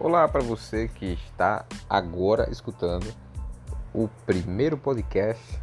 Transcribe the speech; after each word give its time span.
Olá 0.00 0.28
para 0.28 0.44
você 0.44 0.86
que 0.86 1.14
está 1.14 1.64
agora 1.90 2.48
escutando 2.52 3.12
o 3.92 4.08
primeiro 4.24 4.78
podcast 4.78 5.58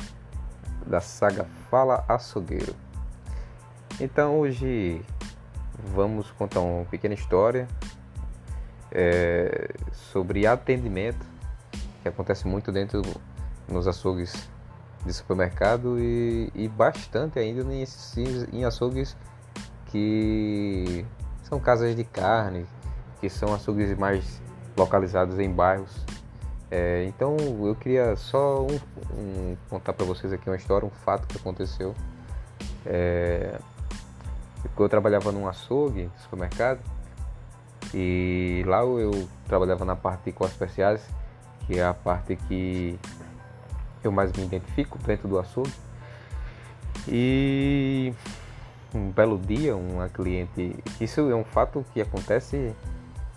da 0.86 1.00
saga 1.00 1.46
Fala 1.72 2.04
Açougueiro. 2.06 2.76
Então 3.98 4.38
hoje 4.38 5.02
vamos 5.94 6.32
contar 6.32 6.60
uma 6.60 6.84
pequena 6.84 7.14
história 7.14 7.66
é, 8.92 9.74
sobre 9.94 10.46
atendimento 10.46 11.26
que 12.02 12.10
acontece 12.10 12.46
muito 12.46 12.74
dentro 12.74 13.02
nos 13.70 13.88
açougues 13.88 14.50
de 15.06 15.14
supermercado 15.14 15.98
e, 15.98 16.52
e 16.54 16.68
bastante 16.68 17.40
ainda 17.40 17.64
em, 17.74 17.86
em 18.52 18.66
açougues 18.66 19.16
que 19.86 21.06
são 21.42 21.58
casas 21.58 21.96
de 21.96 22.04
carne, 22.04 22.66
que 23.26 23.30
são 23.32 23.56
açougues 23.56 23.98
mais 23.98 24.40
localizados 24.78 25.40
em 25.40 25.50
bairros. 25.50 26.06
É, 26.70 27.06
então 27.06 27.36
eu 27.66 27.76
queria 27.76 28.16
só 28.16 28.62
um, 28.62 28.80
um, 29.18 29.58
contar 29.68 29.94
para 29.94 30.06
vocês 30.06 30.32
aqui 30.32 30.48
uma 30.48 30.56
história, 30.56 30.86
um 30.86 30.92
fato 30.92 31.28
que 31.28 31.36
aconteceu. 31.36 31.96
É, 32.86 33.60
eu 34.78 34.90
trabalhava 34.90 35.32
num 35.32 35.48
açougue, 35.48 36.10
supermercado, 36.22 36.80
e 37.94 38.64
lá 38.68 38.82
eu 38.82 39.28
trabalhava 39.48 39.84
na 39.86 39.96
parte 39.96 40.26
de 40.26 40.32
cortes 40.32 40.56
especiais, 40.56 41.02
que 41.66 41.80
é 41.80 41.84
a 41.84 41.94
parte 41.94 42.36
que 42.36 43.00
eu 44.04 44.12
mais 44.12 44.32
me 44.34 44.44
identifico 44.44 45.00
dentro 45.00 45.28
do 45.28 45.40
açougue. 45.40 45.74
E 47.08 48.14
um 48.94 49.10
belo 49.10 49.40
dia, 49.40 49.76
uma 49.76 50.10
cliente, 50.10 50.76
isso 51.02 51.22
é 51.22 51.36
um 51.36 51.44
fato 51.44 51.84
que 51.92 52.02
acontece 52.02 52.76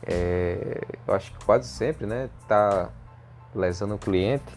é, 0.08 0.80
eu 1.06 1.14
acho 1.14 1.30
que 1.32 1.44
quase 1.44 1.68
sempre, 1.68 2.06
né, 2.06 2.30
tá 2.48 2.88
lesando 3.54 3.94
o 3.94 3.98
cliente, 3.98 4.56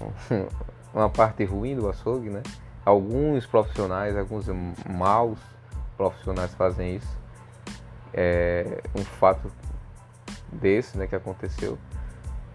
uma 0.92 1.08
parte 1.08 1.44
ruim 1.44 1.74
do 1.74 1.88
açougue, 1.88 2.28
né? 2.28 2.42
Alguns 2.84 3.46
profissionais, 3.46 4.16
alguns 4.16 4.46
maus 4.88 5.38
profissionais 5.96 6.52
fazem 6.54 6.96
isso. 6.96 7.18
É 8.12 8.82
um 8.94 9.04
fato 9.04 9.50
desse, 10.52 10.98
né, 10.98 11.06
que 11.06 11.16
aconteceu. 11.16 11.78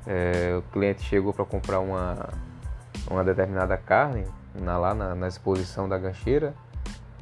É, 0.06 0.56
o 0.58 0.62
cliente 0.72 1.02
chegou 1.02 1.34
para 1.34 1.46
comprar 1.46 1.80
uma, 1.80 2.30
uma 3.10 3.24
determinada 3.24 3.78
carne 3.78 4.28
na, 4.54 4.78
lá 4.78 4.94
na, 4.94 5.16
na 5.16 5.28
exposição 5.28 5.90
da 5.90 5.98
gancheira 5.98 6.54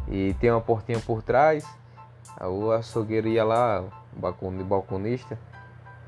e 0.09 0.33
tem 0.41 0.51
uma 0.51 0.59
portinha 0.61 0.99
por 0.99 1.21
trás. 1.21 1.65
O 2.41 2.71
açougueiro 2.71 3.27
ia 3.27 3.43
lá, 3.43 3.83
o 4.15 4.65
balconista, 4.65 5.37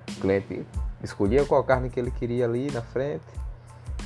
o 0.09 0.21
cliente 0.21 0.65
escolhia 1.03 1.45
qual 1.45 1.63
carne 1.63 1.89
que 1.89 1.99
ele 1.99 2.11
queria 2.11 2.45
ali 2.45 2.71
na 2.71 2.81
frente. 2.81 3.25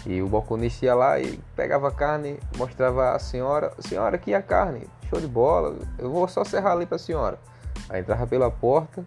E 0.05 0.21
o 0.21 0.27
balconista 0.27 0.85
ia 0.85 0.95
lá 0.95 1.19
e 1.19 1.39
pegava 1.55 1.89
a 1.89 1.91
carne, 1.91 2.39
mostrava 2.57 3.11
a 3.11 3.19
senhora, 3.19 3.73
senhora 3.79 4.15
aqui 4.15 4.33
é 4.33 4.37
a 4.37 4.41
carne, 4.41 4.87
show 5.09 5.19
de 5.19 5.27
bola, 5.27 5.75
eu 5.97 6.09
vou 6.09 6.27
só 6.27 6.43
serrar 6.43 6.73
ali 6.73 6.85
para 6.85 6.95
a 6.95 6.99
senhora. 6.99 7.37
Aí 7.89 7.99
entrava 8.01 8.25
pela 8.25 8.49
porta 8.49 9.03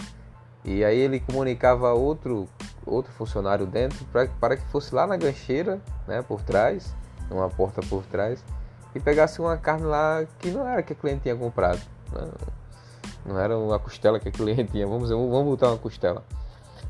e 0.65 0.85
aí 0.85 0.99
ele 0.99 1.21
comunicava 1.21 1.93
outro 1.93 2.49
outro 2.85 3.13
funcionário 3.13 3.65
dentro 3.65 4.05
para 4.41 4.57
que 4.57 4.65
fosse 4.67 4.95
lá 4.95 5.07
na 5.07 5.17
gancheira, 5.17 5.81
né, 6.07 6.21
por 6.23 6.43
trás, 6.43 6.95
numa 7.31 7.49
porta 7.49 7.81
por 7.81 8.05
trás, 8.07 8.45
e 8.95 9.01
pegasse 9.01 9.41
uma 9.41 9.57
carne 9.57 9.87
lá 9.87 10.25
que 10.39 10.51
não 10.51 10.67
era 10.67 10.83
que 10.83 10.93
a 10.93 10.97
cliente 10.97 11.23
tinha 11.23 11.37
comprado. 11.37 11.81
Né? 12.13 12.29
Não 13.25 13.39
era 13.39 13.57
uma 13.57 13.79
costela 13.79 14.19
que 14.19 14.29
a 14.29 14.33
cliente 14.33 14.73
tinha. 14.73 14.87
Vamos, 14.87 15.11
vamos 15.11 15.45
botar 15.45 15.69
uma 15.69 15.79
costela. 15.79 16.25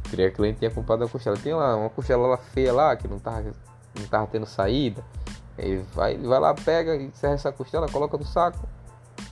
Queria 0.04 0.28
que 0.28 0.34
a 0.34 0.36
cliente 0.36 0.58
tinha 0.58 0.70
comprado 0.70 1.02
uma 1.02 1.08
costela. 1.08 1.36
Tinha 1.36 1.56
lá 1.56 1.76
uma 1.76 1.90
costela 1.90 2.26
lá 2.26 2.36
feia 2.36 2.72
lá, 2.72 2.96
que 2.96 3.06
não 3.06 3.18
tava, 3.18 3.52
não 3.98 4.06
tava 4.06 4.26
tendo 4.26 4.46
saída. 4.46 5.04
Ele 5.58 5.84
vai, 5.94 6.16
vai 6.16 6.40
lá, 6.40 6.54
pega 6.54 6.96
e 6.96 7.10
serra 7.12 7.34
essa 7.34 7.52
costela, 7.52 7.88
coloca 7.88 8.16
no 8.16 8.24
saco. 8.24 8.66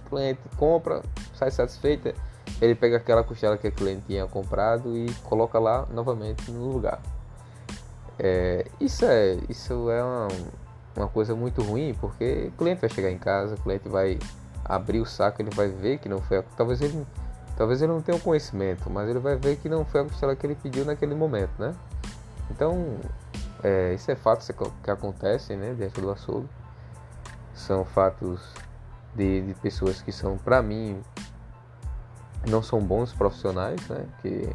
O 0.07 0.11
cliente 0.11 0.41
compra, 0.57 1.03
sai 1.35 1.51
satisfeito. 1.51 2.15
Ele 2.61 2.75
pega 2.75 2.99
aquela 2.99 3.25
costela 3.25 3.57
que 3.57 3.67
a 3.67 3.71
cliente 3.71 4.03
tinha 4.07 4.27
comprado 4.27 4.95
e 4.97 5.11
coloca 5.25 5.59
lá 5.59 5.87
novamente 5.91 6.51
no 6.51 6.71
lugar. 6.73 7.01
É, 8.19 8.67
isso 8.79 9.07
é, 9.07 9.39
isso 9.49 9.91
é 9.91 10.03
uma, 10.05 10.29
uma 10.95 11.09
coisa 11.09 11.35
muito 11.35 11.63
ruim, 11.63 11.97
porque 11.99 12.51
o 12.53 12.59
cliente 12.59 12.83
vai 12.83 12.91
chegar 12.91 13.11
em 13.11 13.17
casa, 13.17 13.55
o 13.55 13.61
cliente 13.61 13.89
vai 13.89 14.19
abrir 14.65 15.01
o 15.01 15.07
saco, 15.07 15.43
ele 15.43 15.51
vai 15.51 15.69
ver 15.69 15.99
que 15.99 16.09
não 16.09 16.21
foi 16.21 16.39
a... 16.39 16.43
talvez 16.57 16.81
ele 16.81 17.07
talvez 17.57 17.83
ele 17.83 17.93
não 17.93 18.01
tenha 18.01 18.17
o 18.17 18.21
conhecimento, 18.21 18.89
mas 18.89 19.09
ele 19.09 19.19
vai 19.19 19.37
ver 19.37 19.57
que 19.57 19.69
não 19.69 19.85
foi 19.85 20.01
a 20.01 20.05
costela 20.05 20.35
que 20.35 20.47
ele 20.47 20.55
pediu 20.55 20.85
naquele 20.85 21.15
momento, 21.15 21.53
né? 21.59 21.75
Então, 22.51 22.97
é, 23.63 23.93
isso 23.93 24.11
é 24.11 24.17
fato 24.17 24.47
que 24.83 24.91
acontecem, 24.91 25.59
né, 25.59 25.75
dentro 25.75 26.01
do 26.01 26.11
açougue. 26.11 26.49
São 27.53 27.85
fatos 27.85 28.41
de, 29.15 29.43
de 29.43 29.55
pessoas 29.55 30.01
que 30.01 30.11
são, 30.11 30.39
para 30.39 30.63
mim, 30.63 31.03
não 32.49 32.63
são 32.63 32.81
bons 32.81 33.13
profissionais, 33.13 33.87
né? 33.89 34.07
Que 34.23 34.49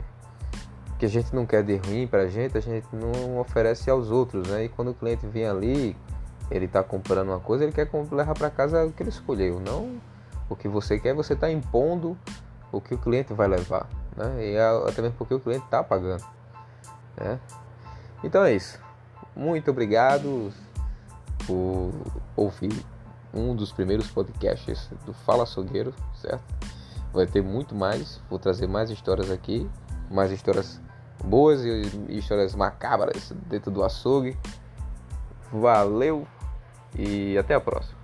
que 0.97 1.05
a 1.05 1.09
gente 1.09 1.35
não 1.35 1.45
quer 1.45 1.61
de 1.63 1.75
ruim 1.75 2.07
para 2.07 2.21
a 2.21 2.27
gente, 2.27 2.57
a 2.57 2.61
gente 2.61 2.87
não 2.93 3.37
oferece 3.39 3.89
aos 3.89 4.09
outros, 4.09 4.47
né? 4.47 4.65
E 4.65 4.69
quando 4.69 4.91
o 4.91 4.93
cliente 4.93 5.27
vem 5.27 5.45
ali 5.45 5.95
ele 6.51 6.65
está 6.65 6.83
comprando 6.83 7.29
uma 7.29 7.39
coisa, 7.39 7.63
ele 7.63 7.71
quer 7.71 7.89
levar 8.11 8.33
para 8.33 8.49
casa 8.49 8.85
o 8.85 8.91
que 8.91 9.03
ele 9.03 9.09
escolheu, 9.09 9.59
não 9.59 9.99
o 10.49 10.55
que 10.55 10.67
você 10.67 10.99
quer, 10.99 11.13
você 11.13 11.33
está 11.33 11.51
impondo 11.51 12.17
o 12.71 12.79
que 12.79 12.93
o 12.93 12.97
cliente 12.97 13.33
vai 13.33 13.47
levar, 13.47 13.87
né? 14.15 14.51
E 14.51 14.57
até 14.87 15.01
mesmo 15.01 15.17
porque 15.17 15.33
o 15.33 15.39
cliente 15.39 15.65
está 15.65 15.83
pagando, 15.83 16.23
né? 17.17 17.39
Então 18.23 18.43
é 18.43 18.53
isso. 18.53 18.79
Muito 19.35 19.71
obrigado 19.71 20.51
por 21.45 21.91
ouvir 22.35 22.85
um 23.33 23.55
dos 23.55 23.71
primeiros 23.71 24.09
podcasts 24.09 24.89
do 25.05 25.13
Fala 25.13 25.43
Açougueiro, 25.43 25.93
certo? 26.15 26.43
Vai 27.11 27.25
ter 27.25 27.41
muito 27.41 27.73
mais, 27.73 28.21
vou 28.29 28.39
trazer 28.39 28.67
mais 28.67 28.89
histórias 28.89 29.31
aqui, 29.31 29.69
mais 30.09 30.31
histórias 30.31 30.79
boas 31.23 31.63
e 31.63 31.81
histórias 32.09 32.53
macabras 32.55 33.33
dentro 33.47 33.71
do 33.71 33.83
açougue. 33.83 34.37
Valeu! 35.51 36.27
E 36.97 37.37
até 37.37 37.53
a 37.53 37.59
próxima. 37.59 37.94